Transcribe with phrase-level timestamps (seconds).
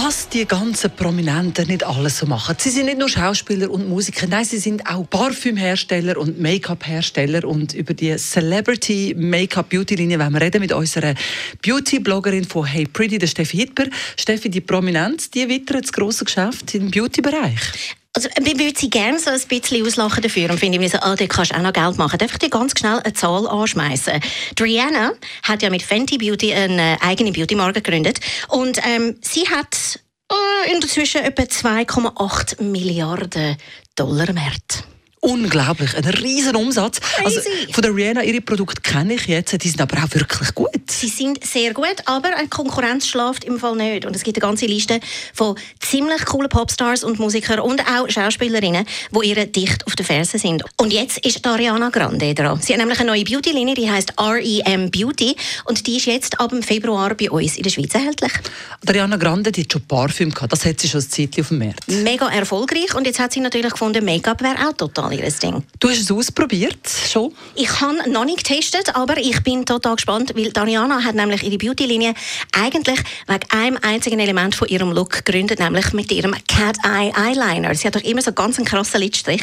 [0.00, 2.54] Was die ganzen Prominenten nicht alles so machen.
[2.56, 7.44] Sie sind nicht nur Schauspieler und Musiker, nein, sie sind auch Parfümhersteller und Make-up-Hersteller.
[7.44, 11.14] Und über die Celebrity Make-up-Beauty-Linie wollen wir reden mit unserer
[11.66, 13.86] Beauty-Bloggerin von Hey Pretty, der Steffi Hitper.
[14.16, 17.96] Steffi, die Prominenz, die wittert das grosse Geschäft im Beauty-Bereich.
[18.18, 21.26] Also, wir würden sie gerne so ein bisschen auslachen dafür und finden, so, oh, da
[21.28, 22.18] kannst du auch noch Geld machen.
[22.18, 24.20] Darf ich dir ganz schnell eine Zahl anschmeißen?
[24.60, 25.12] Rihanna
[25.44, 28.18] hat ja mit Fenty Beauty eine eigene Beauty-Marke gegründet
[28.48, 30.00] und ähm, sie hat
[30.32, 33.56] äh, inzwischen etwa 2,8 Milliarden
[33.94, 34.82] Dollar Wert.
[35.20, 37.00] Unglaublich, ein riesen Umsatz.
[37.24, 37.40] Also,
[37.72, 40.70] von der Rihanna, ihre Produkte kenne ich jetzt, die sind aber auch wirklich gut.
[40.88, 44.06] Sie sind sehr gut, aber eine Konkurrenz schläft im Fall nicht.
[44.06, 45.00] Und es gibt eine ganze Liste
[45.34, 50.38] von ziemlich coolen Popstars und Musikern und auch Schauspielerinnen, die ihre dicht auf den Fersen
[50.38, 50.62] sind.
[50.76, 52.60] Und jetzt ist Ariana Grande dran.
[52.62, 56.50] Sie hat nämlich eine neue Beauty-Linie, die heißt REM Beauty und die ist jetzt ab
[56.50, 58.32] dem Februar bei uns in der Schweiz erhältlich.
[58.86, 61.58] Ariana Grande, die hat schon Parfüm gehabt, das hat sie schon ein Zeitchen auf dem
[61.58, 61.88] Markt.
[61.88, 65.62] Mega erfolgreich und jetzt hat sie natürlich gefunden, Make-up wäre auch total ihr Ding.
[65.80, 66.78] Du hast es ausprobiert,
[67.10, 67.32] schon?
[67.54, 71.58] Ich habe noch nicht getestet, aber ich bin total gespannt, weil Dariana hat nämlich ihre
[71.58, 72.14] Beauty-Linie
[72.52, 77.74] eigentlich wegen einem einzigen Element von ihrem Look gegründet, nämlich mit ihrem Cat Eye Eyeliner.
[77.74, 79.42] Sie hat doch immer so ganz einen krassen Lidstrich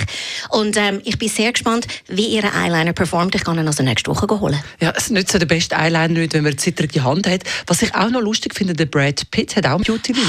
[0.49, 3.35] und ähm, ich bin sehr gespannt, wie ihr Eyeliner performt.
[3.35, 4.61] Ich kann ihn also nächste Woche holen.
[4.79, 7.43] Ja, es nützt so der beste Eyeliner nicht, wenn man eine zittrige Hand hat.
[7.67, 10.25] Was ich auch noch lustig finde, der Brad Pitt hat auch eine Beauty-Linie.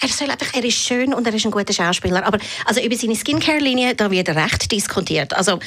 [0.00, 2.96] Er, soll einfach, er ist schön und er ist ein guter Schauspieler, aber also über
[2.96, 5.34] seine Skincare-Linie da wird recht diskutiert.
[5.34, 5.58] Also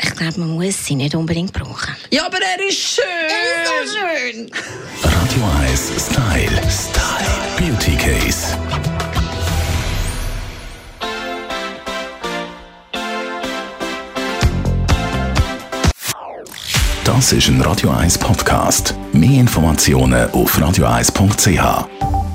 [0.00, 1.96] ich glaube, man muss sie nicht unbedingt brauchen.
[2.10, 3.04] Ja, aber er ist schön!
[3.04, 4.50] Er ist so schön!
[5.02, 6.62] Radio 1 Style.
[6.70, 7.36] Style.
[7.58, 8.56] Beauty Case.
[17.04, 18.94] Das ist ein Radio 1 Podcast.
[19.12, 22.25] Mehr Informationen auf radio1.ch.